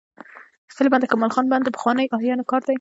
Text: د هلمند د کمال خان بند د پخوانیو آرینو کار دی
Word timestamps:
د 0.67 0.71
هلمند 0.77 1.03
د 1.03 1.07
کمال 1.11 1.31
خان 1.35 1.45
بند 1.51 1.63
د 1.65 1.69
پخوانیو 1.75 2.13
آرینو 2.15 2.49
کار 2.51 2.59
دی 2.61 2.69